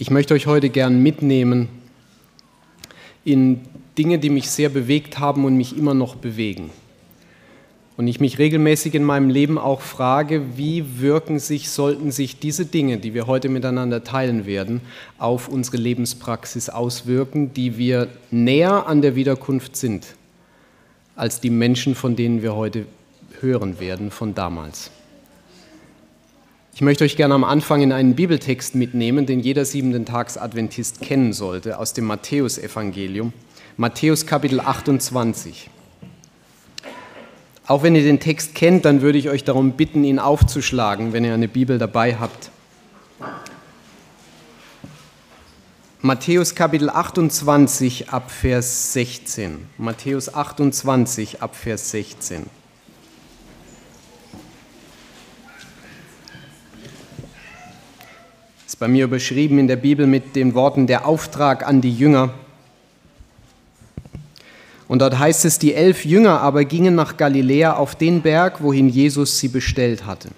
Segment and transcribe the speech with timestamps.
[0.00, 1.68] Ich möchte euch heute gern mitnehmen
[3.22, 3.60] in
[3.98, 6.70] Dinge, die mich sehr bewegt haben und mich immer noch bewegen.
[7.98, 12.64] Und ich mich regelmäßig in meinem Leben auch frage, wie wirken sich, sollten sich diese
[12.64, 14.80] Dinge, die wir heute miteinander teilen werden,
[15.18, 20.14] auf unsere Lebenspraxis auswirken, die wir näher an der Wiederkunft sind,
[21.14, 22.86] als die Menschen, von denen wir heute
[23.40, 24.90] hören werden, von damals.
[26.72, 31.00] Ich möchte euch gerne am Anfang in einen Bibeltext mitnehmen, den jeder siebenten Tags Adventist
[31.00, 33.32] kennen sollte, aus dem Matthäusevangelium,
[33.76, 35.68] Matthäus Kapitel 28.
[37.66, 41.24] Auch wenn ihr den Text kennt, dann würde ich euch darum bitten, ihn aufzuschlagen, wenn
[41.24, 42.50] ihr eine Bibel dabei habt.
[46.02, 49.66] Matthäus Kapitel 28 ab Vers 16.
[49.76, 52.46] Matthäus 28 ab Vers 16.
[58.80, 62.30] bei mir überschrieben in der Bibel mit den Worten der Auftrag an die Jünger.
[64.88, 68.88] Und dort heißt es, die elf Jünger aber gingen nach Galiläa auf den Berg, wohin
[68.88, 70.30] Jesus sie bestellt hatte.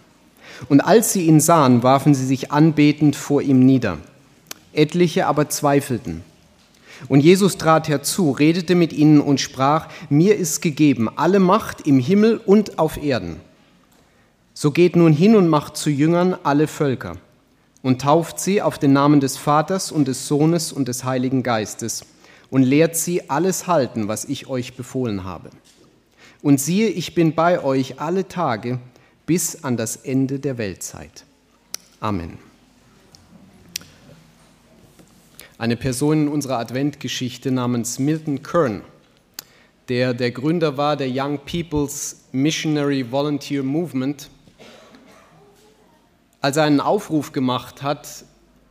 [0.68, 3.98] Und als sie ihn sahen, warfen sie sich anbetend vor ihm nieder.
[4.72, 6.22] Etliche aber zweifelten.
[7.08, 12.00] Und Jesus trat herzu, redete mit ihnen und sprach, mir ist gegeben alle Macht im
[12.00, 13.36] Himmel und auf Erden.
[14.52, 17.18] So geht nun hin und macht zu Jüngern alle Völker
[17.82, 22.04] und tauft sie auf den Namen des Vaters und des Sohnes und des Heiligen Geistes
[22.50, 25.50] und lehrt sie alles halten, was ich euch befohlen habe.
[26.42, 28.78] Und siehe, ich bin bei euch alle Tage
[29.26, 31.24] bis an das Ende der Weltzeit.
[32.00, 32.38] Amen.
[35.58, 38.82] Eine Person in unserer Adventgeschichte namens Milton Kern,
[39.88, 44.28] der der Gründer war der Young People's Missionary Volunteer Movement,
[46.42, 48.24] als er einen Aufruf gemacht hat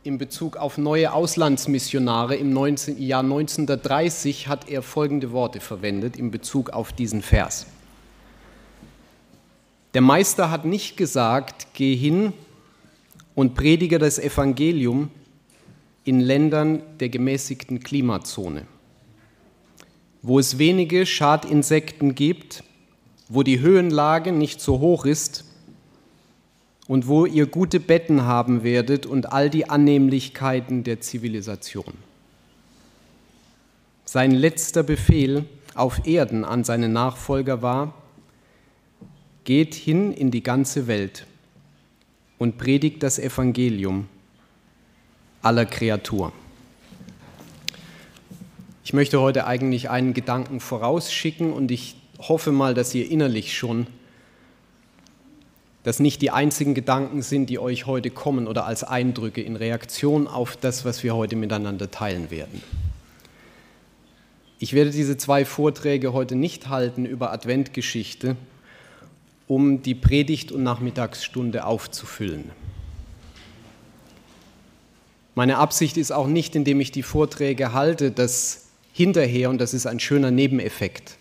[0.04, 6.30] in Bezug auf neue Auslandsmissionare im 19, Jahr 1930, hat er folgende Worte verwendet in
[6.30, 7.66] Bezug auf diesen Vers.
[9.94, 12.34] Der Meister hat nicht gesagt, geh hin
[13.34, 15.10] und predige das Evangelium
[16.04, 18.66] in Ländern der gemäßigten Klimazone,
[20.20, 22.64] wo es wenige Schadinsekten gibt,
[23.28, 25.46] wo die Höhenlage nicht so hoch ist
[26.92, 31.94] und wo ihr gute Betten haben werdet und all die Annehmlichkeiten der Zivilisation.
[34.04, 37.94] Sein letzter Befehl auf Erden an seine Nachfolger war,
[39.44, 41.26] geht hin in die ganze Welt
[42.36, 44.06] und predigt das Evangelium
[45.40, 46.34] aller Kreatur.
[48.84, 53.86] Ich möchte heute eigentlich einen Gedanken vorausschicken und ich hoffe mal, dass ihr innerlich schon
[55.84, 60.26] das nicht die einzigen Gedanken sind, die euch heute kommen oder als Eindrücke in Reaktion
[60.28, 62.62] auf das, was wir heute miteinander teilen werden.
[64.58, 68.36] Ich werde diese zwei Vorträge heute nicht halten über Adventgeschichte,
[69.48, 72.50] um die Predigt- und Nachmittagsstunde aufzufüllen.
[75.34, 79.86] Meine Absicht ist auch nicht, indem ich die Vorträge halte, dass hinterher, und das ist
[79.86, 81.16] ein schöner Nebeneffekt,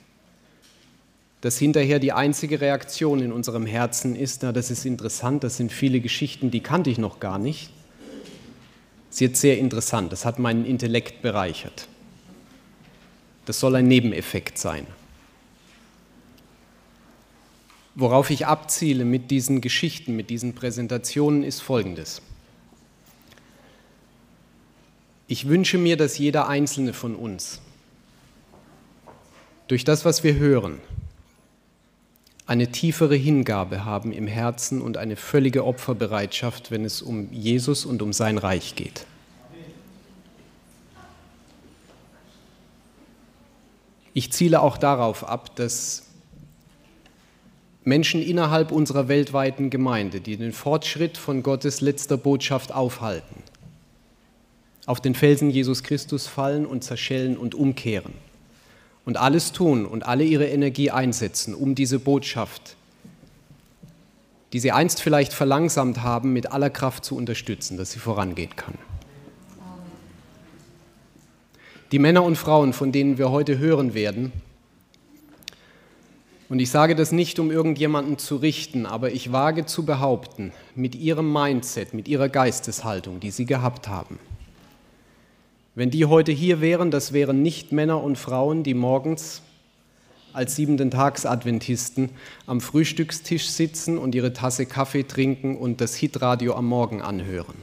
[1.41, 5.71] dass hinterher die einzige Reaktion in unserem Herzen ist, na, das ist interessant, das sind
[5.71, 7.71] viele Geschichten, die kannte ich noch gar nicht.
[9.09, 11.87] Das ist jetzt sehr interessant, das hat meinen Intellekt bereichert.
[13.45, 14.85] Das soll ein Nebeneffekt sein.
[17.95, 22.21] Worauf ich abziele mit diesen Geschichten, mit diesen Präsentationen, ist Folgendes.
[25.27, 27.61] Ich wünsche mir, dass jeder einzelne von uns
[29.67, 30.79] durch das, was wir hören,
[32.51, 38.01] eine tiefere Hingabe haben im Herzen und eine völlige Opferbereitschaft, wenn es um Jesus und
[38.01, 39.05] um sein Reich geht.
[44.13, 46.07] Ich ziele auch darauf ab, dass
[47.85, 53.43] Menschen innerhalb unserer weltweiten Gemeinde, die den Fortschritt von Gottes letzter Botschaft aufhalten,
[54.87, 58.11] auf den Felsen Jesus Christus fallen und zerschellen und umkehren
[59.05, 62.75] und alles tun und alle ihre Energie einsetzen, um diese Botschaft,
[64.53, 68.77] die sie einst vielleicht verlangsamt haben, mit aller Kraft zu unterstützen, dass sie vorangehen kann.
[71.91, 74.31] Die Männer und Frauen, von denen wir heute hören werden,
[76.51, 80.95] und ich sage das nicht, um irgendjemanden zu richten, aber ich wage zu behaupten, mit
[80.95, 84.19] ihrem Mindset, mit ihrer Geisteshaltung, die sie gehabt haben,
[85.73, 89.41] wenn die heute hier wären, das wären nicht Männer und Frauen, die morgens
[90.33, 92.09] als siebenten Tags-Adventisten
[92.45, 97.55] am Frühstückstisch sitzen und ihre Tasse Kaffee trinken und das Hitradio am Morgen anhören.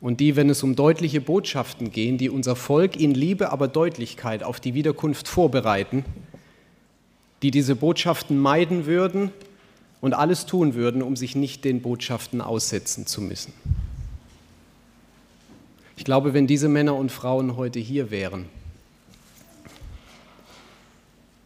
[0.00, 4.44] und die, wenn es um deutliche Botschaften gehen, die unser Volk in Liebe, aber Deutlichkeit
[4.44, 6.04] auf die Wiederkunft vorbereiten,
[7.42, 9.32] die diese Botschaften meiden würden
[10.00, 13.52] und alles tun würden, um sich nicht den Botschaften aussetzen zu müssen.
[15.98, 18.44] Ich glaube, wenn diese Männer und Frauen heute hier wären,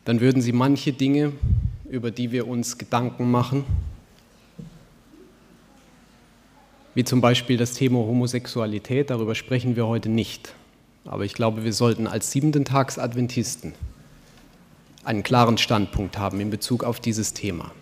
[0.04, 1.32] dann würden sie manche Dinge,
[1.88, 3.64] über die wir uns Gedanken machen,
[6.94, 10.54] wie zum Beispiel das Thema Homosexualität, darüber sprechen wir heute nicht.
[11.06, 13.72] Aber ich glaube, wir sollten als siebenten Tags Adventisten
[15.02, 17.72] einen klaren Standpunkt haben in Bezug auf dieses Thema.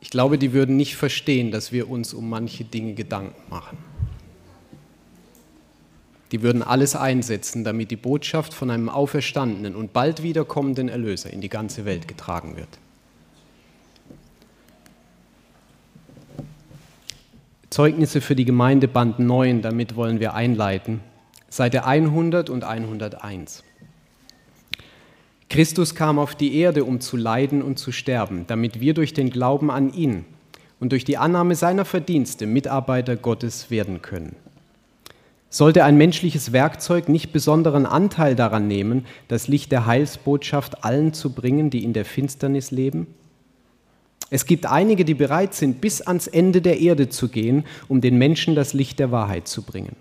[0.00, 3.91] Ich glaube, die würden nicht verstehen, dass wir uns um manche Dinge Gedanken machen.
[6.32, 11.42] Die würden alles einsetzen, damit die Botschaft von einem auferstandenen und bald wiederkommenden Erlöser in
[11.42, 12.68] die ganze Welt getragen wird.
[17.68, 21.00] Zeugnisse für die Gemeinde Band 9, damit wollen wir einleiten.
[21.48, 23.62] Seite 100 und 101.
[25.50, 29.28] Christus kam auf die Erde, um zu leiden und zu sterben, damit wir durch den
[29.28, 30.24] Glauben an ihn
[30.80, 34.34] und durch die Annahme seiner Verdienste Mitarbeiter Gottes werden können.
[35.54, 41.34] Sollte ein menschliches Werkzeug nicht besonderen Anteil daran nehmen, das Licht der Heilsbotschaft allen zu
[41.34, 43.06] bringen, die in der Finsternis leben?
[44.30, 48.16] Es gibt einige, die bereit sind, bis ans Ende der Erde zu gehen, um den
[48.16, 49.94] Menschen das Licht der Wahrheit zu bringen.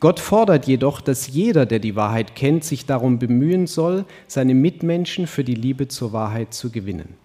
[0.00, 5.26] Gott fordert jedoch, dass jeder, der die Wahrheit kennt, sich darum bemühen soll, seine Mitmenschen
[5.26, 7.16] für die Liebe zur Wahrheit zu gewinnen.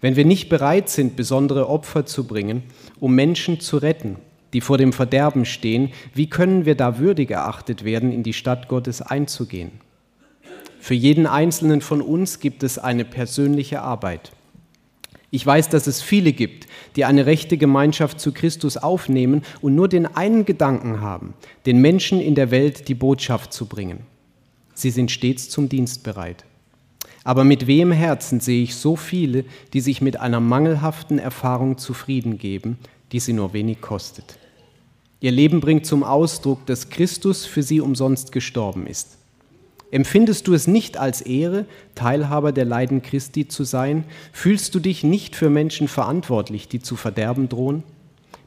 [0.00, 2.64] Wenn wir nicht bereit sind, besondere Opfer zu bringen,
[2.98, 4.16] um Menschen zu retten,
[4.52, 8.68] die vor dem Verderben stehen, wie können wir da würdig erachtet werden, in die Stadt
[8.68, 9.72] Gottes einzugehen?
[10.80, 14.32] Für jeden Einzelnen von uns gibt es eine persönliche Arbeit.
[15.30, 16.66] Ich weiß, dass es viele gibt,
[16.96, 21.32] die eine rechte Gemeinschaft zu Christus aufnehmen und nur den einen Gedanken haben,
[21.64, 24.00] den Menschen in der Welt die Botschaft zu bringen.
[24.74, 26.44] Sie sind stets zum Dienst bereit.
[27.24, 32.36] Aber mit wem Herzen sehe ich so viele, die sich mit einer mangelhaften Erfahrung zufrieden
[32.36, 32.76] geben,
[33.12, 34.36] die sie nur wenig kostet.
[35.22, 39.18] Ihr Leben bringt zum Ausdruck, dass Christus für sie umsonst gestorben ist.
[39.92, 41.64] Empfindest du es nicht als Ehre,
[41.94, 44.02] Teilhaber der Leiden Christi zu sein?
[44.32, 47.84] Fühlst du dich nicht für Menschen verantwortlich, die zu verderben drohen?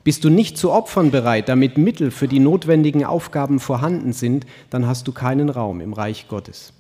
[0.04, 4.86] Bist du nicht zu Opfern bereit, damit Mittel für die notwendigen Aufgaben vorhanden sind, dann
[4.86, 6.74] hast du keinen Raum im Reich Gottes.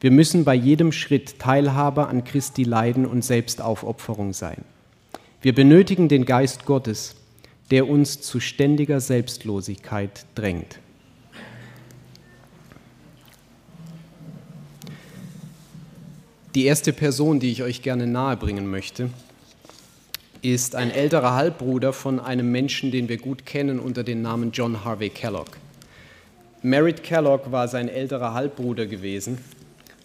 [0.00, 4.64] Wir müssen bei jedem Schritt Teilhaber an Christi Leiden und Selbstaufopferung sein.
[5.42, 7.16] Wir benötigen den Geist Gottes,
[7.70, 10.78] der uns zu ständiger Selbstlosigkeit drängt.
[16.54, 19.10] Die erste Person, die ich euch gerne nahebringen möchte,
[20.40, 24.84] ist ein älterer Halbbruder von einem Menschen, den wir gut kennen unter dem Namen John
[24.84, 25.50] Harvey Kellogg.
[26.62, 29.38] Merritt Kellogg war sein älterer Halbbruder gewesen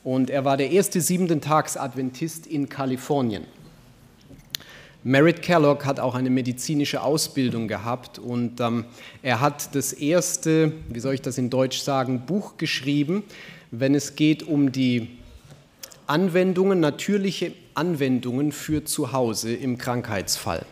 [0.03, 3.43] und er war der erste siebenten Tags Adventist in Kalifornien.
[5.03, 8.83] Merritt Kellogg hat auch eine medizinische Ausbildung gehabt und ähm,
[9.21, 13.23] er hat das erste, wie soll ich das in Deutsch sagen, Buch geschrieben,
[13.71, 15.07] wenn es geht um die
[16.05, 20.65] Anwendungen, natürliche Anwendungen für zu Hause im Krankheitsfall.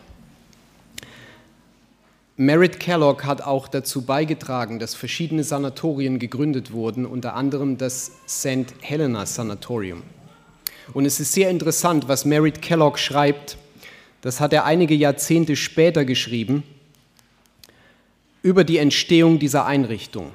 [2.36, 8.74] Merritt Kellogg hat auch dazu beigetragen, dass verschiedene Sanatorien gegründet wurden, unter anderem das St.
[8.80, 10.02] Helena Sanatorium.
[10.92, 13.56] Und es ist sehr interessant, was Merritt Kellogg schreibt.
[14.20, 16.62] Das hat er einige Jahrzehnte später geschrieben
[18.42, 20.32] über die Entstehung dieser Einrichtung.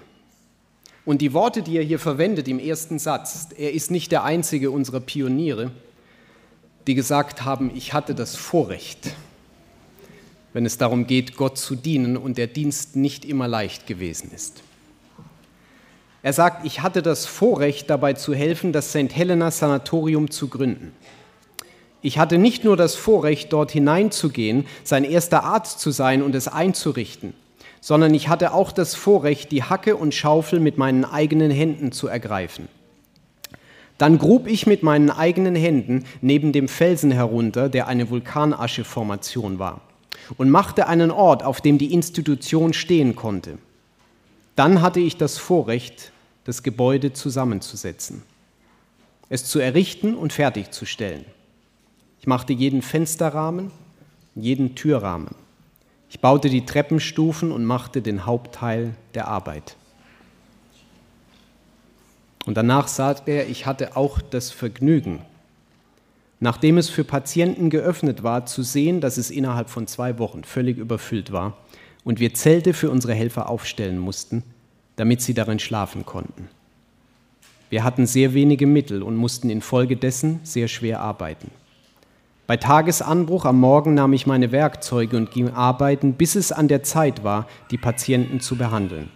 [1.06, 4.72] Und die Worte, die er hier verwendet im ersten Satz, er ist nicht der einzige
[4.72, 5.72] unserer Pioniere,
[6.88, 9.14] die gesagt haben, ich hatte das Vorrecht,
[10.54, 14.64] wenn es darum geht, Gott zu dienen und der Dienst nicht immer leicht gewesen ist.
[16.22, 19.14] Er sagt, ich hatte das Vorrecht, dabei zu helfen, das St.
[19.14, 20.94] Helena Sanatorium zu gründen.
[22.04, 26.48] Ich hatte nicht nur das Vorrecht, dort hineinzugehen, sein erster Arzt zu sein und es
[26.48, 27.34] einzurichten
[27.84, 32.08] sondern ich hatte auch das Vorrecht, die Hacke und Schaufel mit meinen eigenen Händen zu
[32.08, 32.70] ergreifen.
[33.98, 39.82] Dann grub ich mit meinen eigenen Händen neben dem Felsen herunter, der eine Vulkanascheformation war,
[40.38, 43.58] und machte einen Ort, auf dem die Institution stehen konnte.
[44.56, 46.14] Dann hatte ich das Vorrecht,
[46.46, 48.24] das Gebäude zusammenzusetzen,
[49.28, 51.26] es zu errichten und fertigzustellen.
[52.24, 53.70] Ich machte jeden Fensterrahmen,
[54.34, 55.36] jeden Türrahmen.
[56.10, 59.76] Ich baute die Treppenstufen und machte den Hauptteil der Arbeit.
[62.46, 65.20] Und danach sagte er, ich hatte auch das Vergnügen,
[66.40, 70.78] nachdem es für Patienten geöffnet war, zu sehen, dass es innerhalb von zwei Wochen völlig
[70.78, 71.58] überfüllt war
[72.06, 74.44] und wir Zelte für unsere Helfer aufstellen mussten,
[74.96, 76.48] damit sie darin schlafen konnten.
[77.70, 81.52] Wir hatten sehr wenige Mittel und mussten infolgedessen sehr schwer arbeiten.
[82.46, 86.84] Bei Tagesanbruch am Morgen nahm ich meine Werkzeuge und ging arbeiten, bis es an der
[86.84, 89.10] Zeit war, die Patienten zu behandeln.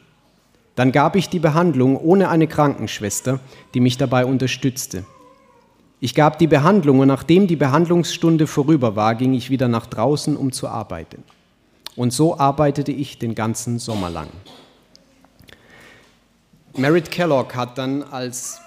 [0.75, 3.39] Dann gab ich die Behandlung ohne eine Krankenschwester,
[3.73, 5.03] die mich dabei unterstützte.
[5.99, 10.37] Ich gab die Behandlung und nachdem die Behandlungsstunde vorüber war, ging ich wieder nach draußen,
[10.37, 11.23] um zu arbeiten.
[11.95, 14.29] Und so arbeitete ich den ganzen Sommer lang.
[16.77, 18.61] Merritt Kellogg hat dann, als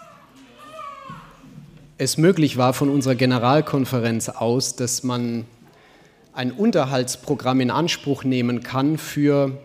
[2.01, 5.45] es möglich war von unserer Generalkonferenz aus, dass man
[6.33, 9.59] ein Unterhaltsprogramm in Anspruch nehmen kann für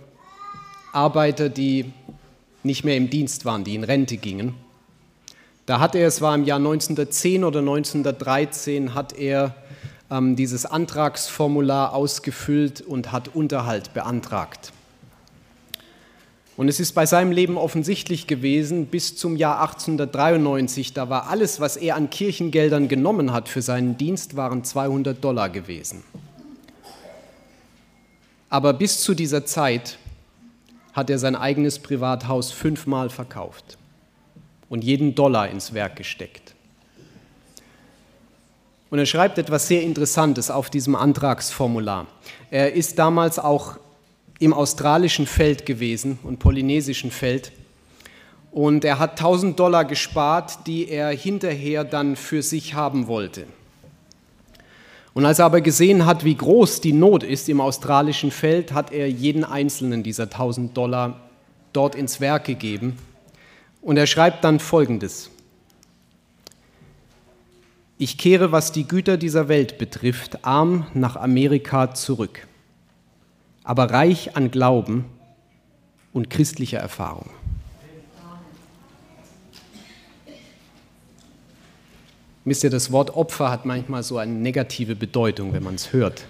[0.91, 1.93] Arbeiter, die
[2.61, 4.53] nicht mehr im Dienst waren, die in Rente gingen.
[5.65, 9.55] Da hat er, es war im Jahr 1910 oder 1913, hat er
[10.11, 14.73] ähm, dieses Antragsformular ausgefüllt und hat Unterhalt beantragt.
[16.57, 21.59] Und es ist bei seinem Leben offensichtlich gewesen, bis zum Jahr 1893, da war alles,
[21.59, 26.03] was er an Kirchengeldern genommen hat für seinen Dienst, waren 200 Dollar gewesen.
[28.49, 29.97] Aber bis zu dieser Zeit
[30.93, 33.77] hat er sein eigenes Privathaus fünfmal verkauft
[34.69, 36.55] und jeden Dollar ins Werk gesteckt.
[38.89, 42.07] Und er schreibt etwas sehr Interessantes auf diesem Antragsformular.
[42.49, 43.75] Er ist damals auch
[44.39, 47.51] im australischen Feld gewesen und polynesischen Feld.
[48.51, 53.45] Und er hat 1000 Dollar gespart, die er hinterher dann für sich haben wollte.
[55.13, 58.91] Und als er aber gesehen hat, wie groß die Not ist im australischen Feld, hat
[58.91, 61.21] er jeden einzelnen dieser 1000 Dollar
[61.71, 62.97] dort ins Werk gegeben.
[63.81, 65.29] Und er schreibt dann Folgendes.
[67.97, 72.45] Ich kehre, was die Güter dieser Welt betrifft, arm nach Amerika zurück
[73.65, 75.05] aber reich an Glauben
[76.13, 77.29] und christlicher Erfahrung.
[82.45, 86.25] Wisst ihr, das Wort Opfer hat manchmal so eine negative Bedeutung, wenn man es hört.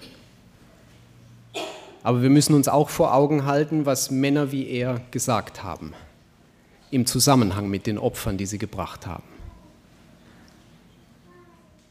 [2.04, 5.94] Aber wir müssen uns auch vor Augen halten, was Männer wie er gesagt haben,
[6.90, 9.35] im Zusammenhang mit den Opfern, die sie gebracht haben.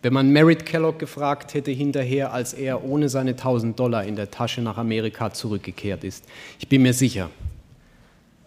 [0.05, 4.31] Wenn man Merritt Kellogg gefragt hätte hinterher, als er ohne seine 1000 Dollar in der
[4.31, 6.27] Tasche nach Amerika zurückgekehrt ist,
[6.59, 7.31] ich bin mir sicher,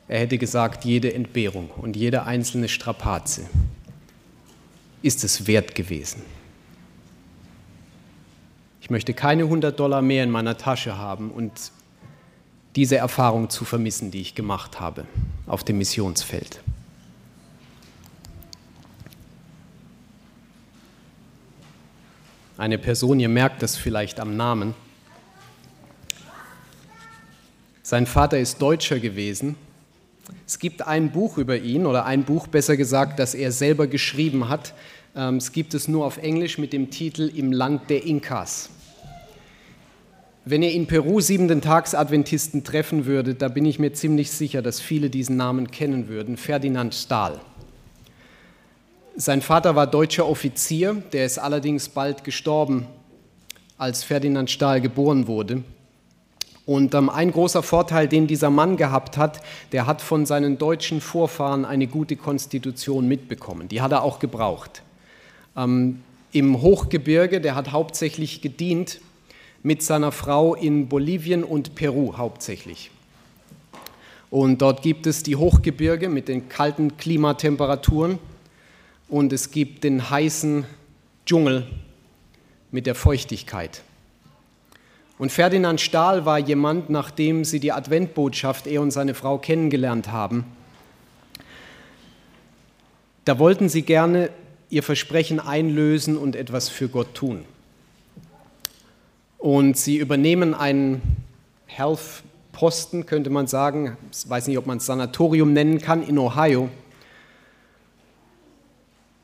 [0.07, 3.47] er hätte gesagt, jede Entbehrung und jede einzelne Strapaze
[5.01, 6.21] ist es wert gewesen.
[8.79, 11.71] Ich möchte keine 100 Dollar mehr in meiner Tasche haben und
[12.75, 15.07] diese Erfahrung zu vermissen, die ich gemacht habe
[15.47, 16.59] auf dem Missionsfeld.
[22.57, 24.73] Eine Person, ihr merkt das vielleicht am Namen.
[27.83, 29.55] Sein Vater ist Deutscher gewesen.
[30.45, 34.49] Es gibt ein Buch über ihn oder ein Buch besser gesagt, das er selber geschrieben
[34.49, 34.73] hat.
[35.15, 38.69] Ähm, es gibt es nur auf Englisch mit dem Titel Im Land der Inkas.
[40.43, 44.61] Wenn ihr in Peru siebenten Tags Adventisten treffen würdet, da bin ich mir ziemlich sicher,
[44.61, 46.37] dass viele diesen Namen kennen würden.
[46.37, 47.39] Ferdinand Stahl.
[49.19, 52.85] Sein Vater war deutscher Offizier, der ist allerdings bald gestorben,
[53.79, 55.63] als Ferdinand Stahl geboren wurde.
[56.67, 61.01] Und ähm, ein großer Vorteil, den dieser Mann gehabt hat, der hat von seinen deutschen
[61.01, 63.67] Vorfahren eine gute Konstitution mitbekommen.
[63.67, 64.83] Die hat er auch gebraucht.
[65.55, 69.01] Ähm, Im Hochgebirge, der hat hauptsächlich gedient
[69.63, 72.91] mit seiner Frau in Bolivien und Peru hauptsächlich.
[74.29, 78.19] Und dort gibt es die Hochgebirge mit den kalten Klimatemperaturen
[79.09, 80.65] und es gibt den heißen
[81.25, 81.67] Dschungel
[82.71, 83.81] mit der Feuchtigkeit.
[85.17, 90.45] Und Ferdinand Stahl war jemand, nachdem sie die Adventbotschaft, er und seine Frau kennengelernt haben,
[93.25, 94.29] da wollten sie gerne
[94.69, 97.43] ihr Versprechen einlösen und etwas für Gott tun.
[99.37, 101.01] Und sie übernehmen einen
[101.65, 106.69] Health-Posten, könnte man sagen, ich weiß nicht, ob man es Sanatorium nennen kann, in Ohio.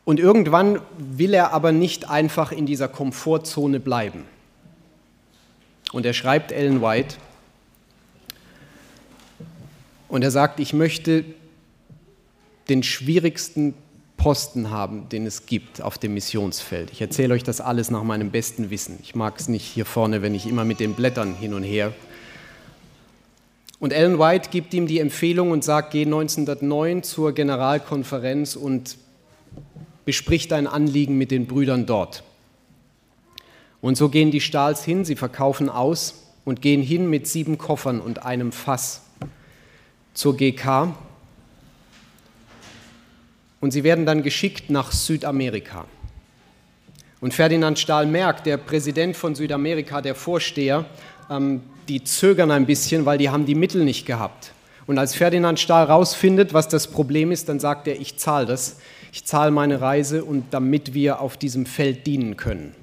[0.05, 4.25] Und irgendwann will er aber nicht einfach in dieser Komfortzone bleiben.
[5.93, 7.15] Und er schreibt Ellen White
[10.09, 11.23] und er sagt, ich möchte
[12.69, 13.73] den schwierigsten
[14.17, 16.91] Posten haben, den es gibt auf dem Missionsfeld.
[16.91, 18.99] Ich erzähle euch das alles nach meinem besten Wissen.
[19.03, 21.93] Ich mag es nicht hier vorne, wenn ich immer mit den Blättern hin und her.
[23.79, 28.97] Und Ellen White gibt ihm die Empfehlung und sagt, geh 1909 zur Generalkonferenz und
[30.05, 32.23] bespricht dein Anliegen mit den Brüdern dort.
[33.81, 37.99] Und so gehen die Stahls hin, sie verkaufen aus und gehen hin mit sieben Koffern
[37.99, 39.01] und einem Fass
[40.13, 40.95] zur GK.
[43.59, 45.85] Und sie werden dann geschickt nach Südamerika.
[47.21, 50.85] Und Ferdinand Stahl merkt, der Präsident von Südamerika, der Vorsteher,
[51.29, 54.51] ähm, die zögern ein bisschen, weil die haben die Mittel nicht gehabt.
[54.85, 58.77] Und als Ferdinand Stahl rausfindet, was das Problem ist, dann sagt er, ich zahle das,
[59.13, 62.73] ich zahle meine Reise und damit wir auf diesem Feld dienen können.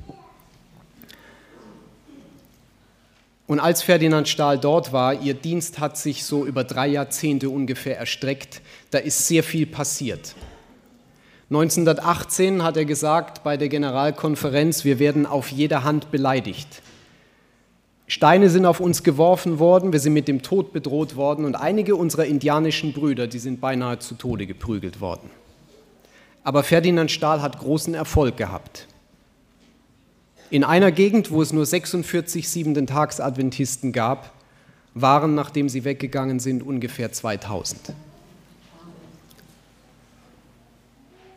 [3.49, 7.99] Und als Ferdinand Stahl dort war, ihr Dienst hat sich so über drei Jahrzehnte ungefähr
[7.99, 10.37] erstreckt, da ist sehr viel passiert.
[11.51, 16.81] 1918 hat er gesagt bei der Generalkonferenz, wir werden auf jeder Hand beleidigt.
[18.07, 21.97] Steine sind auf uns geworfen worden, wir sind mit dem Tod bedroht worden und einige
[21.97, 25.29] unserer indianischen Brüder, die sind beinahe zu Tode geprügelt worden.
[26.43, 28.87] Aber Ferdinand Stahl hat großen Erfolg gehabt.
[30.49, 34.33] In einer Gegend, wo es nur 46 siebenten Tags-Adventisten gab,
[34.95, 37.95] waren, nachdem sie weggegangen sind, ungefähr 2000.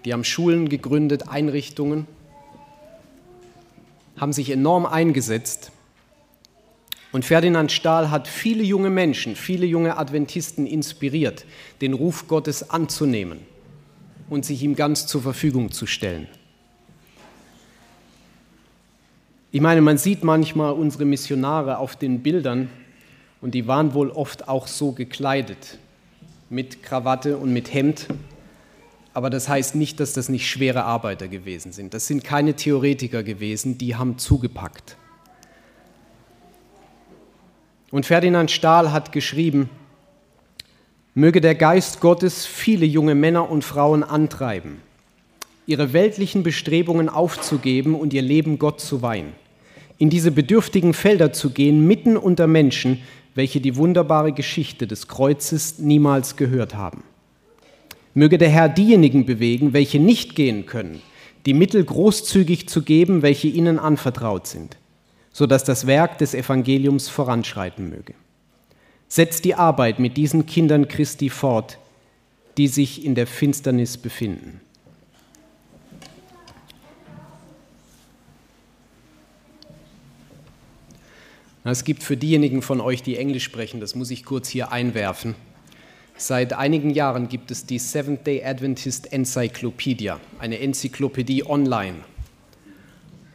[0.05, 2.07] Die haben Schulen gegründet, Einrichtungen,
[4.17, 5.72] haben sich enorm eingesetzt.
[7.12, 11.45] Und Ferdinand Stahl hat viele junge Menschen, viele junge Adventisten inspiriert,
[11.81, 13.52] den Ruf Gottes anzunehmen
[14.29, 16.27] und sich ihm ganz zur Verfügung zu stellen.
[19.51, 22.69] Ich meine, man sieht manchmal unsere Missionare auf den Bildern
[23.39, 25.77] und die waren wohl oft auch so gekleidet,
[26.49, 28.07] mit Krawatte und mit Hemd.
[29.13, 31.93] Aber das heißt nicht, dass das nicht schwere Arbeiter gewesen sind.
[31.93, 34.97] Das sind keine Theoretiker gewesen, die haben zugepackt.
[37.91, 39.69] Und Ferdinand Stahl hat geschrieben,
[41.15, 44.82] möge der Geist Gottes viele junge Männer und Frauen antreiben,
[45.65, 49.34] ihre weltlichen Bestrebungen aufzugeben und ihr Leben Gott zu weihen
[49.98, 53.01] in diese bedürftigen Felder zu gehen, mitten unter Menschen,
[53.36, 57.04] welche die wunderbare Geschichte des Kreuzes niemals gehört haben.
[58.13, 61.02] Möge der Herr diejenigen bewegen, welche nicht gehen können,
[61.45, 64.78] die Mittel großzügig zu geben, welche ihnen anvertraut sind,
[65.32, 68.13] sodass das Werk des Evangeliums voranschreiten möge.
[69.13, 71.78] Setzt die Arbeit mit diesen Kindern Christi fort,
[72.58, 74.60] die sich in der Finsternis befinden.
[81.63, 85.36] Es gibt für diejenigen von euch, die Englisch sprechen, das muss ich kurz hier einwerfen.
[86.17, 91.97] Seit einigen Jahren gibt es die Seventh Day Adventist Encyclopedia, eine Enzyklopädie online.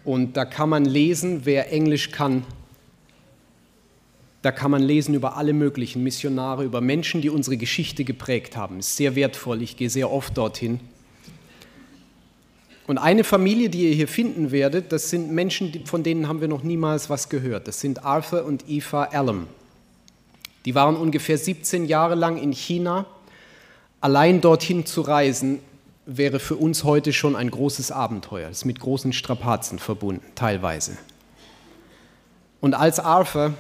[0.05, 2.43] Und da kann man lesen, wer Englisch kann,
[4.43, 8.79] da kann man lesen über alle möglichen Missionare, über Menschen, die unsere Geschichte geprägt haben.
[8.79, 10.81] Ist sehr wertvoll, ich gehe sehr oft dorthin.
[12.87, 16.49] Und eine Familie, die ihr hier finden werdet, das sind Menschen, von denen haben wir
[16.49, 17.69] noch niemals was gehört.
[17.69, 19.47] Das sind Arthur und Eva Allen.
[20.65, 23.07] Die waren ungefähr 17 Jahre lang in China.
[24.01, 25.59] Allein dorthin zu reisen,
[26.07, 28.49] wäre für uns heute schon ein großes Abenteuer.
[28.49, 30.97] Das ist mit großen Strapazen verbunden, teilweise.
[32.63, 33.53] Und als Arthur,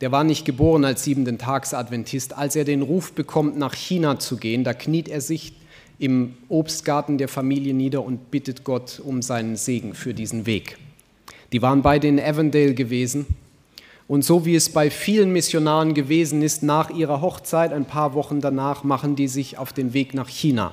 [0.00, 4.36] der war nicht geboren als siebenten Tags-Adventist, als er den Ruf bekommt, nach China zu
[4.36, 5.54] gehen, da kniet er sich
[5.98, 10.76] im Obstgarten der Familie nieder und bittet Gott um seinen Segen für diesen Weg.
[11.52, 13.26] Die waren beide in Avondale gewesen.
[14.08, 18.40] Und so wie es bei vielen Missionaren gewesen ist, nach ihrer Hochzeit, ein paar Wochen
[18.40, 20.72] danach, machen die sich auf den Weg nach China.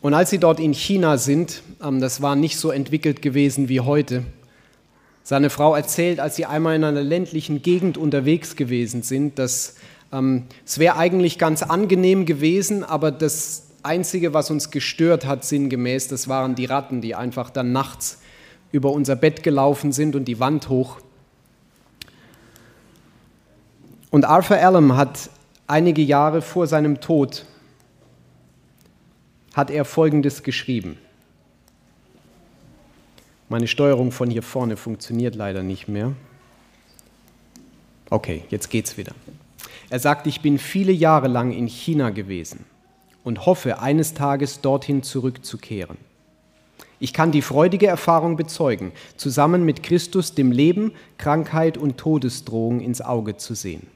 [0.00, 3.80] Und als sie dort in China sind, ähm, das war nicht so entwickelt gewesen wie
[3.80, 4.24] heute,
[5.28, 9.74] seine Frau erzählt, als sie einmal in einer ländlichen Gegend unterwegs gewesen sind, dass
[10.10, 16.08] ähm, es wäre eigentlich ganz angenehm gewesen, aber das Einzige, was uns gestört hat, sinngemäß,
[16.08, 18.22] das waren die Ratten, die einfach dann nachts
[18.72, 20.96] über unser Bett gelaufen sind und die Wand hoch.
[24.08, 25.28] Und Arthur Allen hat
[25.66, 27.44] einige Jahre vor seinem Tod
[29.52, 30.96] hat er Folgendes geschrieben.
[33.48, 36.12] Meine Steuerung von hier vorne funktioniert leider nicht mehr.
[38.10, 39.12] Okay, jetzt geht's wieder.
[39.90, 42.64] Er sagt, ich bin viele Jahre lang in China gewesen
[43.24, 45.96] und hoffe, eines Tages dorthin zurückzukehren.
[47.00, 53.00] Ich kann die freudige Erfahrung bezeugen, zusammen mit Christus dem Leben, Krankheit und Todesdrohung ins
[53.00, 53.86] Auge zu sehen.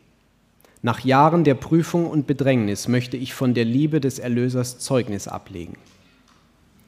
[0.83, 5.77] Nach Jahren der Prüfung und Bedrängnis möchte ich von der Liebe des Erlösers Zeugnis ablegen.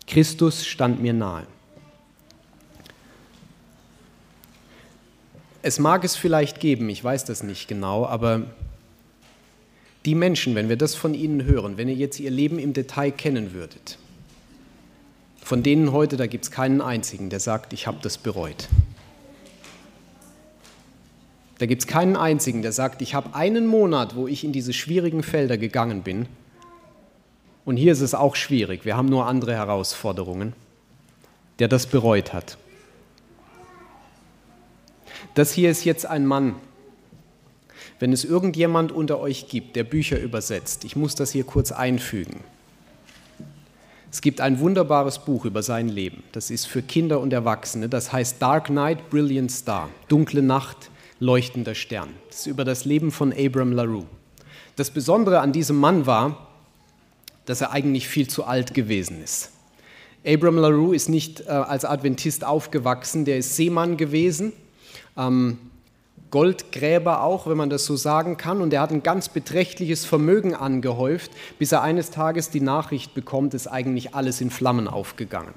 [0.07, 1.47] Christus stand mir nahe.
[5.67, 8.43] Es mag es vielleicht geben, ich weiß das nicht genau, aber
[10.05, 13.11] die Menschen, wenn wir das von ihnen hören, wenn ihr jetzt ihr Leben im Detail
[13.11, 13.97] kennen würdet,
[15.43, 18.69] von denen heute, da gibt es keinen einzigen, der sagt, ich habe das bereut.
[21.57, 24.75] Da gibt es keinen einzigen, der sagt, ich habe einen Monat, wo ich in diese
[24.75, 26.27] schwierigen Felder gegangen bin.
[27.65, 30.53] Und hier ist es auch schwierig, wir haben nur andere Herausforderungen,
[31.59, 32.59] der das bereut hat.
[35.33, 36.57] Das hier ist jetzt ein Mann.
[37.99, 42.41] Wenn es irgendjemand unter euch gibt, der Bücher übersetzt, ich muss das hier kurz einfügen.
[44.11, 46.23] Es gibt ein wunderbares Buch über sein Leben.
[46.33, 47.89] Das ist für Kinder und Erwachsene.
[47.89, 49.89] Das heißt Dark Night, Brilliant Star.
[50.09, 52.11] Dunkle Nacht, leuchtender Stern.
[52.29, 54.07] Das ist über das Leben von Abram LaRue.
[54.77, 56.49] Das Besondere an diesem Mann war,
[57.47, 59.51] dass er eigentlich viel zu alt gewesen ist.
[60.25, 64.53] Abram LaRue ist nicht äh, als Adventist aufgewachsen, der ist Seemann gewesen,
[65.17, 65.59] ähm,
[66.31, 70.55] Goldgräber auch, wenn man das so sagen kann, und er hat ein ganz beträchtliches Vermögen
[70.55, 75.55] angehäuft, bis er eines Tages die Nachricht bekommt, ist eigentlich alles in Flammen aufgegangen.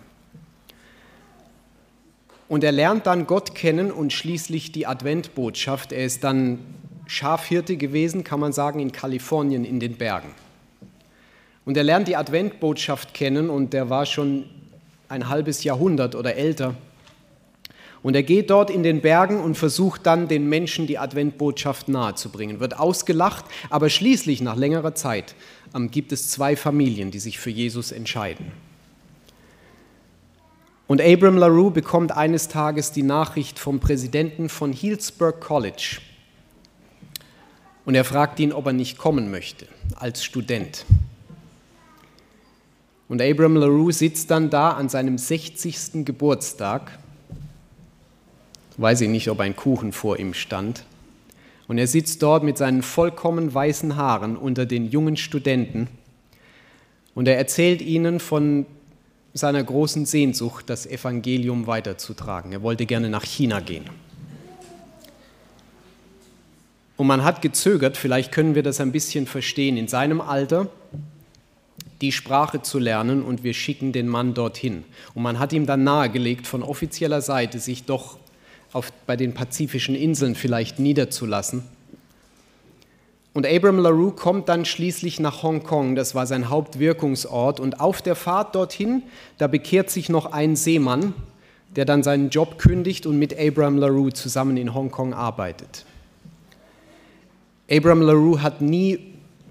[2.48, 5.92] Und er lernt dann Gott kennen und schließlich die Adventbotschaft.
[5.92, 6.60] Er ist dann
[7.08, 10.30] Schafhirte gewesen, kann man sagen, in Kalifornien in den Bergen.
[11.66, 14.46] Und er lernt die Adventbotschaft kennen und der war schon
[15.10, 16.76] ein halbes Jahrhundert oder älter.
[18.08, 22.62] Und er geht dort in den Bergen und versucht dann den Menschen die Adventbotschaft nahezubringen.
[22.62, 25.36] Wird ausgelacht, aber schließlich nach längerer Zeit
[25.76, 28.54] ähm, gibt es zwei Familien, die sich für Jesus entscheiden.
[30.88, 35.98] Und Abram LaRue bekommt eines Tages die Nachricht vom Präsidenten von Healdsburg College.
[37.84, 39.68] Und er fragt ihn, ob er nicht kommen möchte
[39.98, 40.86] als Student.
[43.10, 46.06] Und Abram LaRue sitzt dann da an seinem 60.
[46.06, 47.00] Geburtstag
[48.78, 50.86] weiß ich nicht, ob ein Kuchen vor ihm stand.
[51.68, 55.90] Und er sitzt dort mit seinen vollkommen weißen Haaren unter den jungen Studenten
[57.18, 58.68] und er erzählt ihnen von
[59.34, 62.52] seiner großen Sehnsucht, das Evangelium weiterzutragen.
[62.52, 63.86] Er wollte gerne nach China gehen.
[66.96, 70.70] Und man hat gezögert, vielleicht können wir das ein bisschen verstehen, in seinem Alter
[72.02, 74.84] die Sprache zu lernen und wir schicken den Mann dorthin.
[75.16, 78.20] Und man hat ihm dann nahegelegt, von offizieller Seite sich doch
[78.78, 81.64] auf, bei den pazifischen Inseln vielleicht niederzulassen.
[83.34, 87.60] Und Abram LaRue kommt dann schließlich nach Hongkong, das war sein Hauptwirkungsort.
[87.60, 89.04] Und auf der Fahrt dorthin,
[89.38, 91.14] da bekehrt sich noch ein Seemann,
[91.76, 95.86] der dann seinen Job kündigt und mit Abram LaRue zusammen in Hongkong arbeitet.
[97.70, 99.00] Abram LaRue hat nie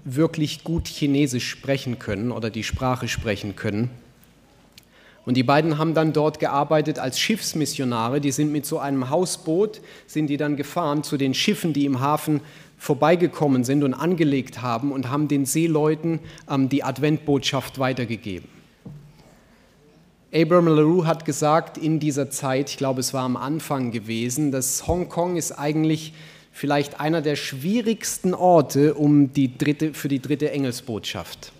[0.03, 3.89] wirklich gut Chinesisch sprechen können oder die Sprache sprechen können.
[5.27, 8.21] Und die beiden haben dann dort gearbeitet als Schiffsmissionare.
[8.21, 11.99] Die sind mit so einem Hausboot, sind die dann gefahren zu den Schiffen, die im
[11.99, 12.39] Hafen
[12.77, 18.47] vorbeigekommen sind und angelegt haben und haben den Seeleuten ähm, die Adventbotschaft weitergegeben.
[20.33, 24.87] Abram LaRue hat gesagt in dieser Zeit, ich glaube es war am Anfang gewesen, dass
[24.87, 26.13] Hongkong ist eigentlich
[26.53, 31.51] vielleicht einer der schwierigsten Orte um die dritte, für die dritte Engelsbotschaft.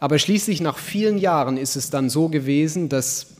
[0.00, 3.36] Aber schließlich nach vielen Jahren ist es dann so gewesen, dass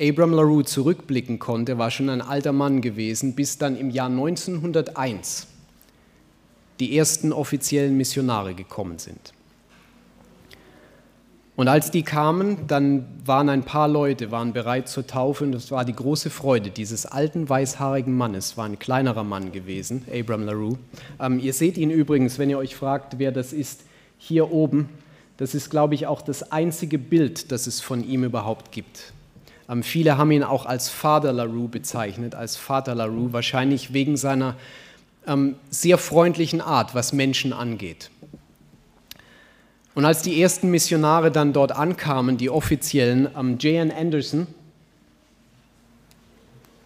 [0.00, 5.46] Abram LaRue zurückblicken konnte, war schon ein alter Mann gewesen, bis dann im Jahr 1901
[6.80, 9.32] die ersten offiziellen Missionare gekommen sind.
[11.54, 15.70] Und als die kamen, dann waren ein paar Leute, waren bereit zur Taufe und das
[15.70, 20.78] war die große Freude dieses alten weißhaarigen Mannes, war ein kleinerer Mann gewesen, Abram LaRue.
[21.20, 23.84] Ähm, ihr seht ihn übrigens, wenn ihr euch fragt, wer das ist,
[24.24, 24.88] hier oben,
[25.36, 29.12] das ist, glaube ich, auch das einzige Bild, das es von ihm überhaupt gibt.
[29.68, 34.56] Ähm, viele haben ihn auch als Vater LaRue bezeichnet, als Vater LaRue, wahrscheinlich wegen seiner
[35.26, 38.10] ähm, sehr freundlichen Art, was Menschen angeht.
[39.96, 43.90] Und als die ersten Missionare dann dort ankamen, die offiziellen, ähm, J.N.
[43.90, 44.46] Anderson,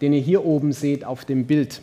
[0.01, 1.81] den ihr hier oben seht auf dem Bild,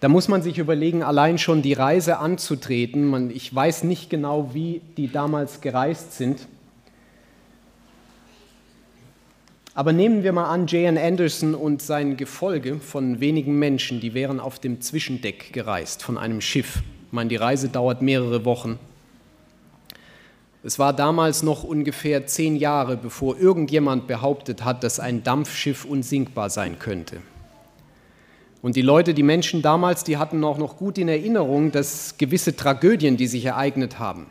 [0.00, 3.06] da muss man sich überlegen, allein schon die Reise anzutreten.
[3.06, 6.46] Man, ich weiß nicht genau, wie die damals gereist sind.
[9.74, 10.96] Aber nehmen wir mal an, J.N.
[10.96, 16.40] Anderson und sein Gefolge von wenigen Menschen, die wären auf dem Zwischendeck gereist von einem
[16.40, 16.82] Schiff.
[17.06, 18.78] Ich meine, die Reise dauert mehrere Wochen.
[20.62, 26.50] Es war damals noch ungefähr zehn Jahre, bevor irgendjemand behauptet hat, dass ein Dampfschiff unsinkbar
[26.50, 27.18] sein könnte.
[28.66, 32.56] Und die Leute, die Menschen damals, die hatten auch noch gut in Erinnerung, dass gewisse
[32.56, 34.26] Tragödien, die sich ereignet haben.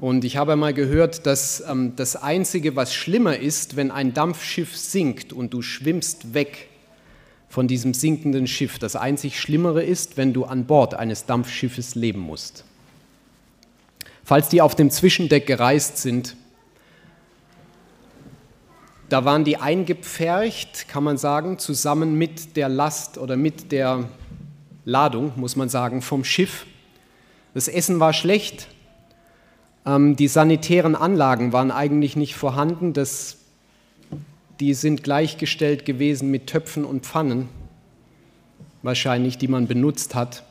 [0.00, 4.76] Und ich habe mal gehört, dass ähm, das Einzige, was schlimmer ist, wenn ein Dampfschiff
[4.76, 6.68] sinkt und du schwimmst weg
[7.48, 12.18] von diesem sinkenden Schiff, das einzig Schlimmere ist, wenn du an Bord eines Dampfschiffes leben
[12.18, 12.64] musst.
[14.24, 16.34] Falls die auf dem Zwischendeck gereist sind,
[19.08, 24.08] Da waren die eingepfercht, kann man sagen, zusammen mit der Last oder mit der
[24.84, 26.66] Ladung, muss man sagen, vom Schiff.
[27.52, 28.68] Das Essen war schlecht,
[29.86, 33.36] ähm, die sanitären Anlagen waren eigentlich nicht vorhanden, das,
[34.60, 37.48] die sind gleichgestellt gewesen mit Töpfen und Pfannen,
[38.82, 40.44] wahrscheinlich, die man benutzt hat.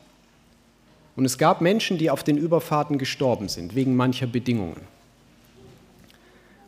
[1.16, 4.93] Und es gab Menschen, die auf den Überfahrten gestorben sind, wegen mancher Bedingungen.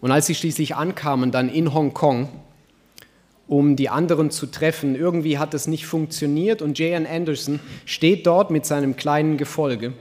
[0.06, 2.30] Und als sie schließlich ankamen, dann in Hongkong,
[3.48, 7.08] um die anderen zu treffen, irgendwie hat es nicht funktioniert und J.N.
[7.08, 9.94] Anderson steht dort mit seinem kleinen Gefolge.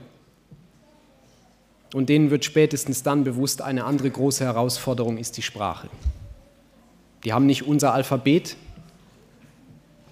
[1.95, 5.89] Und denen wird spätestens dann bewusst, eine andere große Herausforderung ist die Sprache.
[7.23, 8.57] Die haben nicht unser Alphabet,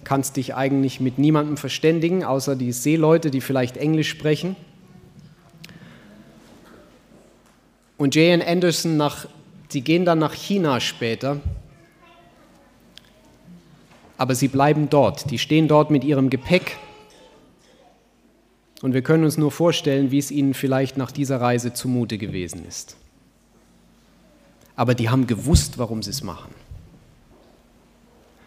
[0.02, 4.56] kannst dich eigentlich mit niemandem verständigen, außer die Seeleute, die vielleicht Englisch sprechen.
[7.96, 8.42] Und J.N.
[8.42, 9.28] Anderson, nach,
[9.74, 11.40] sie gehen dann nach China später,
[14.16, 15.28] aber sie bleiben dort.
[15.32, 16.78] Die stehen dort mit ihrem Gepäck.
[18.82, 22.64] Und wir können uns nur vorstellen, wie es ihnen vielleicht nach dieser Reise zumute gewesen
[22.64, 22.96] ist.
[24.76, 26.54] Aber die haben gewusst, warum sie es machen.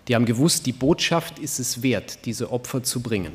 [0.07, 3.33] Die haben gewusst, die Botschaft ist es wert, diese Opfer zu bringen.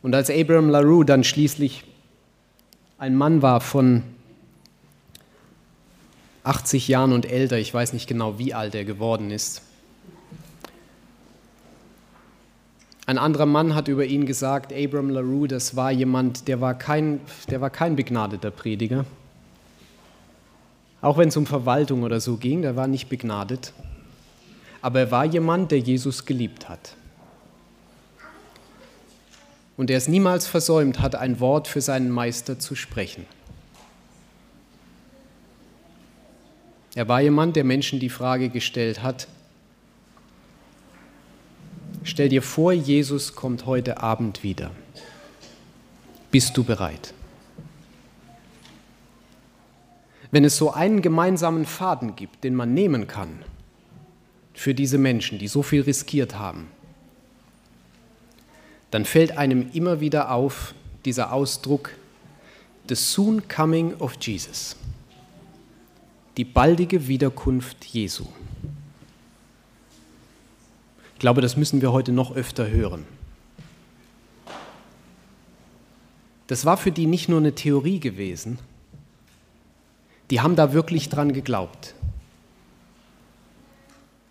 [0.00, 1.82] Und als Abraham LaRue dann schließlich
[2.98, 4.04] ein Mann war von
[6.44, 9.62] 80 Jahren und älter, ich weiß nicht genau, wie alt er geworden ist,
[13.04, 17.20] ein anderer Mann hat über ihn gesagt, Abraham LaRue, das war jemand, der war kein,
[17.50, 19.04] der war kein begnadeter Prediger.
[21.00, 23.72] Auch wenn es um Verwaltung oder so ging, der war nicht begnadet
[24.82, 26.96] aber er war jemand, der Jesus geliebt hat.
[29.76, 33.24] Und er es niemals versäumt hat, ein Wort für seinen Meister zu sprechen.
[36.94, 39.26] Er war jemand, der Menschen die Frage gestellt hat,
[42.02, 44.70] stell dir vor, Jesus kommt heute Abend wieder.
[46.30, 47.14] Bist du bereit?
[50.30, 53.44] Wenn es so einen gemeinsamen Faden gibt, den man nehmen kann,
[54.54, 56.68] für diese Menschen, die so viel riskiert haben,
[58.90, 60.74] dann fällt einem immer wieder auf
[61.04, 61.90] dieser Ausdruck,
[62.88, 64.76] the soon coming of Jesus,
[66.36, 68.26] die baldige Wiederkunft Jesu.
[71.14, 73.04] Ich glaube, das müssen wir heute noch öfter hören.
[76.46, 78.58] Das war für die nicht nur eine Theorie gewesen,
[80.30, 81.94] die haben da wirklich dran geglaubt.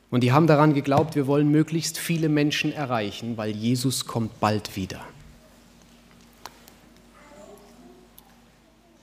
[0.10, 4.76] Und die haben daran geglaubt, wir wollen möglichst viele Menschen erreichen, weil Jesus kommt bald
[4.76, 5.02] wieder.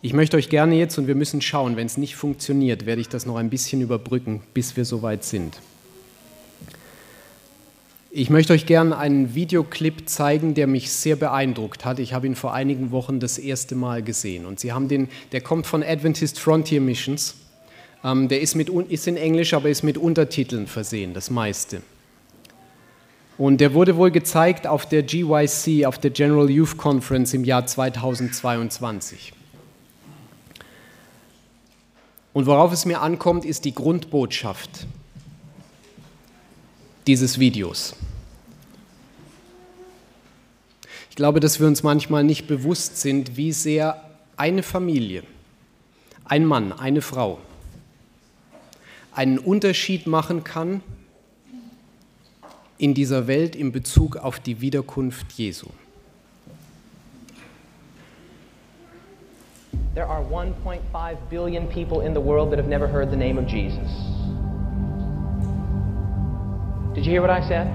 [0.00, 3.08] Ich möchte euch gerne jetzt, und wir müssen schauen, wenn es nicht funktioniert, werde ich
[3.08, 5.58] das noch ein bisschen überbrücken, bis wir soweit sind.
[8.10, 11.98] Ich möchte euch gerne einen Videoclip zeigen, der mich sehr beeindruckt hat.
[11.98, 14.46] Ich habe ihn vor einigen Wochen das erste Mal gesehen.
[14.46, 17.34] Und Sie haben den, der kommt von Adventist Frontier Missions.
[18.04, 21.82] Ähm, der ist, mit, ist in Englisch, aber ist mit Untertiteln versehen, das meiste.
[23.36, 27.66] Und der wurde wohl gezeigt auf der GYC, auf der General Youth Conference im Jahr
[27.66, 29.32] 2022.
[32.32, 34.86] Und worauf es mir ankommt, ist die Grundbotschaft
[37.06, 37.94] dieses Videos.
[41.10, 44.04] Ich glaube, dass wir uns manchmal nicht bewusst sind, wie sehr
[44.36, 45.24] eine Familie,
[46.24, 47.38] ein Mann, eine Frau,
[49.12, 50.82] einen Unterschied machen kann
[52.76, 55.66] in dieser Welt in Bezug auf die Wiederkunft Jesu.
[59.98, 63.48] There are 1.5 billion people in the world that have never heard the name of
[63.48, 63.90] Jesus.
[66.94, 67.66] Did you hear what I said?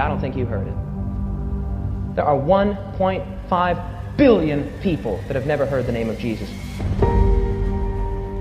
[0.00, 2.16] I don't think you heard it.
[2.16, 6.48] There are 1.5 billion people that have never heard the name of Jesus.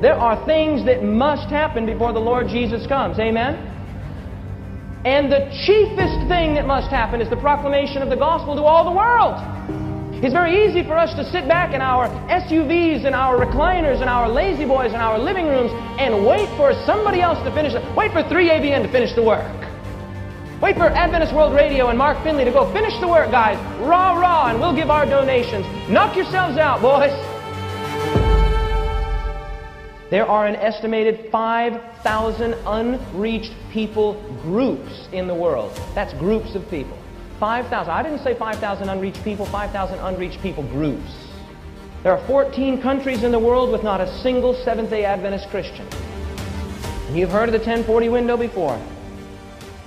[0.01, 3.19] There are things that must happen before the Lord Jesus comes.
[3.19, 3.55] Amen?
[5.03, 8.85] And the chiefest thing that must happen is the proclamation of the gospel to all
[8.85, 9.52] the world.
[10.23, 14.09] It's very easy for us to sit back in our SUVs and our recliners and
[14.09, 17.83] our lazy boys and our living rooms and wait for somebody else to finish it.
[17.93, 19.43] Wait for 3ABN to finish the work.
[20.61, 23.57] Wait for Adventist World Radio and Mark Finley to go finish the work, guys.
[23.81, 25.65] Rah, rah, and we'll give our donations.
[25.89, 27.11] Knock yourselves out, boys.
[30.09, 35.77] There are an estimated 5,000 unreached people groups in the world.
[35.95, 36.97] That's groups of people.
[37.39, 37.91] 5,000.
[37.91, 41.11] I didn't say 5,000 unreached people, 5,000 unreached people groups.
[42.03, 45.87] There are 14 countries in the world with not a single Seventh day Adventist Christian.
[47.07, 48.79] And you've heard of the 1040 window before.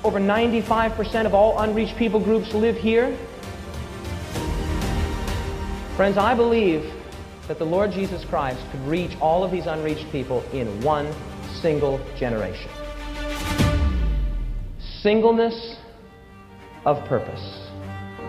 [0.02, 3.16] Over 95% of all unreached people groups live here.
[5.96, 6.92] Friends, I believe
[7.48, 11.12] that the Lord Jesus Christ could reach all of these unreached people in one
[11.60, 12.70] single generation.
[15.00, 15.76] Singleness
[16.86, 17.42] of purpose.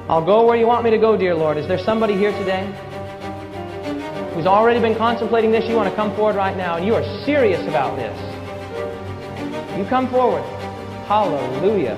[0.09, 1.57] I'll go where you want me to go, dear Lord.
[1.57, 2.65] Is there somebody here today
[4.33, 5.65] who's already been contemplating this?
[5.69, 8.17] You want to come forward right now and you are serious about this.
[9.77, 10.41] You come forward.
[11.05, 11.95] Hallelujah.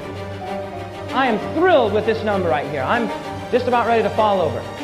[1.13, 2.81] I am thrilled with this number right here.
[2.81, 3.07] I'm
[3.51, 4.78] just about ready to fall over.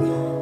[0.00, 0.39] Lord.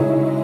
[0.00, 0.37] you.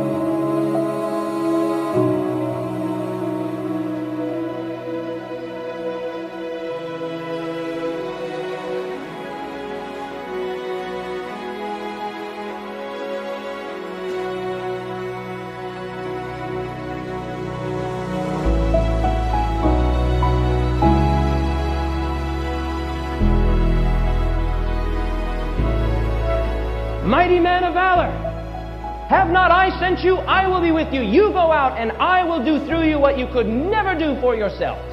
[29.78, 30.16] Sent you?
[30.16, 31.02] I will be with you.
[31.02, 34.34] You go out, and I will do through you what you could never do for
[34.34, 34.90] yourselves.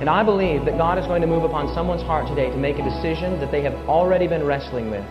[0.00, 2.78] And I believe that God is going to move upon someone's heart today to make
[2.78, 5.04] a decision that they have already been wrestling with.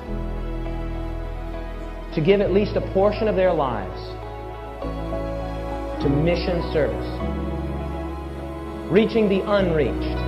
[2.15, 3.99] To give at least a portion of their lives
[6.03, 7.07] to mission service,
[8.91, 10.20] reaching the unreached.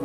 [0.00, 0.04] Ich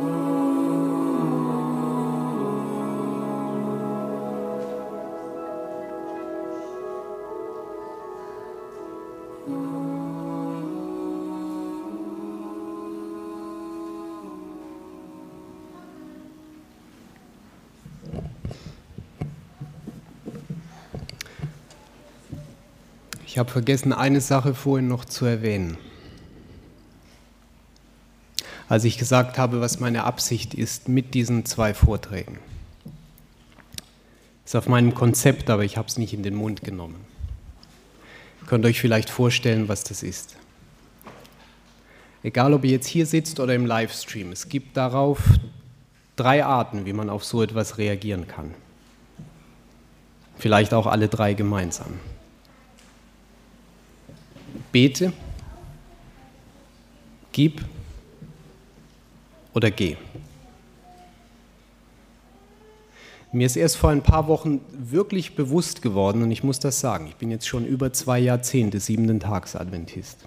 [23.38, 25.76] habe vergessen, eine Sache vorhin noch zu erwähnen.
[28.68, 32.38] Als ich gesagt habe, was meine Absicht ist mit diesen zwei Vorträgen.
[34.44, 36.96] Ist auf meinem Konzept, aber ich habe es nicht in den Mund genommen.
[38.40, 40.36] Ihr könnt euch vielleicht vorstellen, was das ist.
[42.22, 45.20] Egal, ob ihr jetzt hier sitzt oder im Livestream, es gibt darauf
[46.16, 48.54] drei Arten, wie man auf so etwas reagieren kann.
[50.38, 51.98] Vielleicht auch alle drei gemeinsam.
[54.72, 55.12] Bete,
[57.32, 57.64] gib
[59.54, 59.96] oder geh.
[63.32, 67.06] Mir ist erst vor ein paar Wochen wirklich bewusst geworden, und ich muss das sagen,
[67.08, 70.18] ich bin jetzt schon über zwei Jahrzehnte siebenten Tags-Adventist.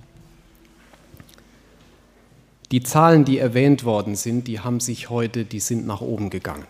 [2.72, 6.66] Die Zahlen, die erwähnt worden sind, die haben sich heute, die sind nach oben gegangen,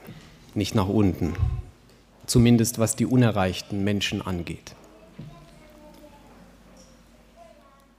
[0.53, 1.33] nicht nach unten.
[2.27, 4.75] Zumindest was die unerreichten Menschen angeht.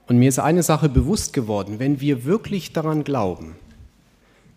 [0.07, 3.57] Und mir ist eine Sache bewusst geworden, wenn wir wirklich daran glauben,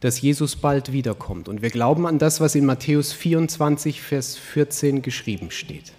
[0.03, 1.49] dass Jesus bald wiederkommt.
[1.49, 5.93] Und wir glauben an das, was in Matthäus 24, Vers 14 geschrieben steht.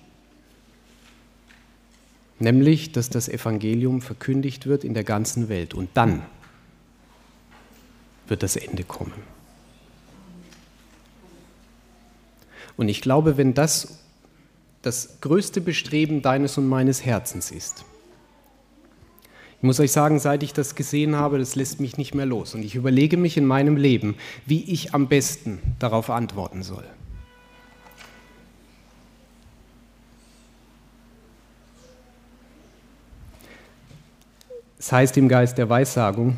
[2.37, 5.73] Nämlich, dass das Evangelium verkündigt wird in der ganzen Welt.
[5.73, 6.21] Und dann
[8.27, 9.13] wird das Ende kommen.
[12.75, 13.99] Und ich glaube, wenn das
[14.81, 17.85] das größte Bestreben deines und meines Herzens ist,
[19.63, 22.53] ich muss euch sagen, seit ich das gesehen habe, das lässt mich nicht mehr los.
[22.53, 26.83] Und ich überlege mich in meinem Leben, wie ich am besten darauf antworten soll.
[34.77, 36.35] Es heißt im Geist der Weissagung,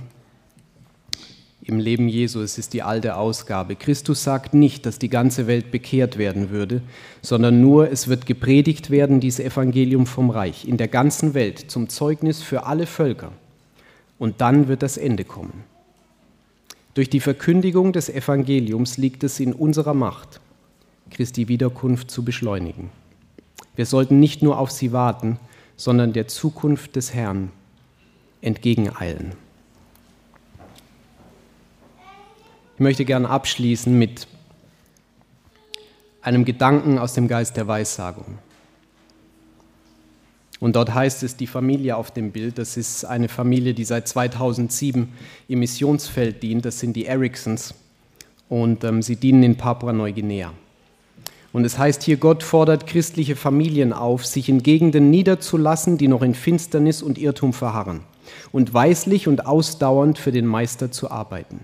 [1.67, 3.75] im Leben Jesu, es ist die alte Ausgabe.
[3.75, 6.81] Christus sagt nicht, dass die ganze Welt bekehrt werden würde,
[7.23, 11.89] sondern nur, es wird gepredigt werden, dieses Evangelium vom Reich, in der ganzen Welt, zum
[11.89, 13.31] Zeugnis für alle Völker.
[14.19, 15.63] Und dann wird das Ende kommen.
[16.93, 20.39] Durch die Verkündigung des Evangeliums liegt es in unserer Macht,
[21.09, 22.91] Christi Wiederkunft zu beschleunigen.
[23.75, 25.37] Wir sollten nicht nur auf sie warten,
[25.77, 27.51] sondern der Zukunft des Herrn
[28.41, 29.33] entgegeneilen.
[32.75, 34.27] Ich möchte gerne abschließen mit
[36.21, 38.37] einem Gedanken aus dem Geist der Weissagung.
[40.59, 44.09] Und dort heißt es, die Familie auf dem Bild, das ist eine Familie, die seit
[44.09, 45.09] 2007
[45.47, 47.75] im Missionsfeld dient, das sind die Ericssons
[48.49, 50.51] und ähm, sie dienen in Papua-Neuguinea.
[51.53, 56.23] Und es heißt hier, Gott fordert christliche Familien auf, sich in Gegenden niederzulassen, die noch
[56.23, 58.01] in Finsternis und Irrtum verharren
[58.51, 61.61] und weislich und ausdauernd für den Meister zu arbeiten.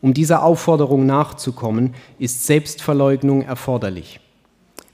[0.00, 4.20] Um dieser Aufforderung nachzukommen, ist Selbstverleugnung erforderlich.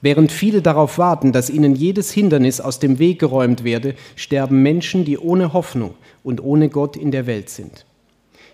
[0.01, 5.05] Während viele darauf warten, dass ihnen jedes Hindernis aus dem Weg geräumt werde, sterben Menschen,
[5.05, 5.95] die ohne Hoffnung
[6.25, 7.87] und ohne Gott in der Welt sind.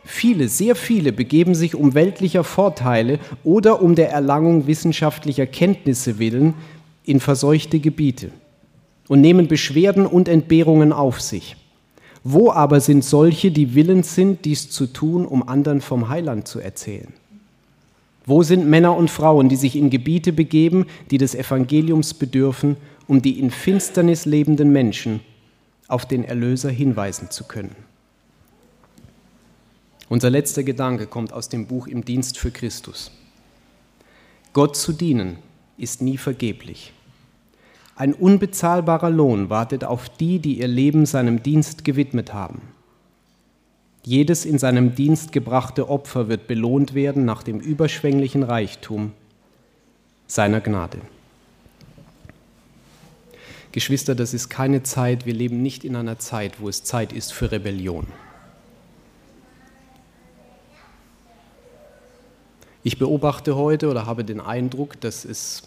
[0.04, 6.54] Viele, sehr viele begeben sich um weltlicher Vorteile oder um der Erlangung wissenschaftlicher Kenntnisse willen
[7.04, 8.30] in verseuchte Gebiete
[9.08, 11.56] und nehmen Beschwerden und Entbehrungen auf sich.
[12.24, 16.58] Wo aber sind solche, die willens sind, dies zu tun, um anderen vom Heiland zu
[16.60, 17.12] erzählen?
[18.26, 23.22] Wo sind Männer und Frauen, die sich in Gebiete begeben, die des Evangeliums bedürfen, um
[23.22, 25.20] die in Finsternis lebenden Menschen
[25.86, 27.74] auf den Erlöser hinweisen zu können?
[30.10, 33.10] Unser letzter Gedanke kommt aus dem Buch Im Dienst für Christus.
[34.52, 35.38] Gott zu dienen
[35.76, 36.92] ist nie vergeblich.
[37.98, 42.62] Ein unbezahlbarer Lohn wartet auf die, die ihr Leben seinem Dienst gewidmet haben.
[44.04, 49.14] Jedes in seinem Dienst gebrachte Opfer wird belohnt werden nach dem überschwänglichen Reichtum
[50.28, 51.00] seiner Gnade.
[53.72, 57.32] Geschwister, das ist keine Zeit, wir leben nicht in einer Zeit, wo es Zeit ist
[57.32, 58.06] für Rebellion.
[62.84, 65.64] Ich beobachte heute oder habe den Eindruck, dass es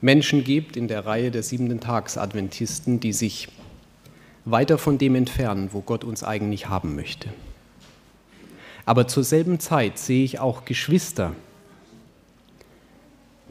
[0.00, 3.48] Menschen gibt in der Reihe der siebenten Tags-Adventisten, die sich
[4.44, 7.28] weiter von dem entfernen, wo Gott uns eigentlich haben möchte.
[8.86, 11.34] Aber zur selben Zeit sehe ich auch Geschwister,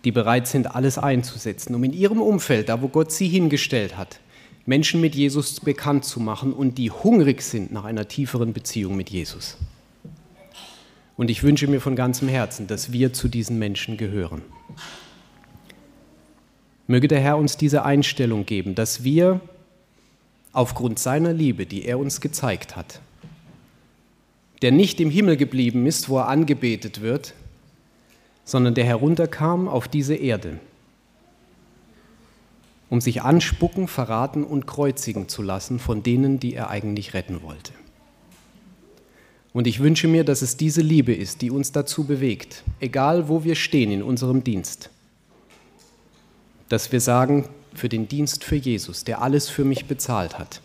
[0.04, 4.20] die bereit sind, alles einzusetzen, um in ihrem Umfeld, da wo Gott sie hingestellt hat,
[4.66, 9.10] Menschen mit Jesus bekannt zu machen und die hungrig sind nach einer tieferen Beziehung mit
[9.10, 9.58] Jesus.
[11.16, 14.41] Und ich wünsche mir von ganzem Herzen, dass wir zu diesen Menschen gehören.
[16.90, 19.42] Möge der Herr uns diese Einstellung geben, dass wir
[20.54, 23.00] aufgrund seiner Liebe, die er uns gezeigt hat,
[24.64, 27.36] der nicht im Himmel geblieben ist, wo er angebetet wird,
[28.44, 30.60] sondern der herunterkam auf diese Erde,
[32.90, 37.72] um sich anspucken, verraten und kreuzigen zu lassen von denen, die er eigentlich retten wollte.
[39.54, 43.44] Und ich wünsche mir, dass es diese Liebe ist, die uns dazu bewegt, egal wo
[43.44, 44.90] wir stehen in unserem Dienst,
[46.70, 50.61] dass wir sagen, für den Dienst für Jesus, der alles für mich bezahlt hat,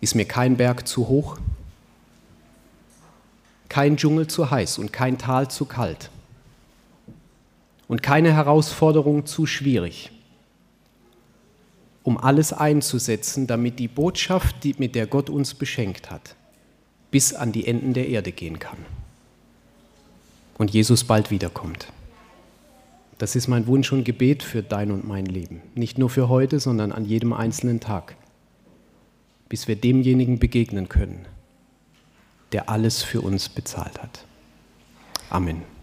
[0.00, 1.38] ist mir kein Berg zu hoch,
[3.68, 6.10] kein Dschungel zu heiß und kein Tal zu kalt.
[7.86, 10.10] und keine Herausforderung zu schwierig,
[12.02, 16.34] um alles einzusetzen, damit die Botschaft, die, mit der Gott uns beschenkt hat,
[17.10, 18.78] bis an die Enden der Erde gehen kann
[20.56, 21.88] und Jesus bald wiederkommt.
[23.18, 25.62] Das ist mein Wunsch und Gebet für dein und mein Leben.
[25.74, 28.16] Nicht nur für heute, sondern an jedem einzelnen Tag,
[29.48, 31.26] bis wir demjenigen begegnen können,
[32.52, 34.24] der alles für uns bezahlt hat.
[35.30, 35.73] Amen.